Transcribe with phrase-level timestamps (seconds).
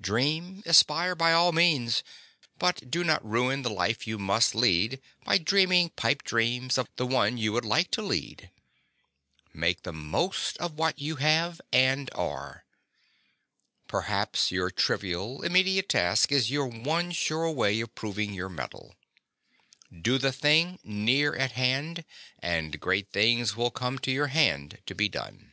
[0.00, 2.04] Dream, aspire by all means;
[2.60, 7.04] but do not ruin the life you must lead by dreaming pipe dreams of the
[7.04, 8.52] one you would like to lead.
[9.52, 12.64] Make the most of what you have and are.
[13.88, 18.94] Perhaps your trivial, immediate task is your one sure way of proving your mettle.
[19.90, 22.04] Do the thing near at hand,
[22.38, 25.50] and great things will come to your hand to be done.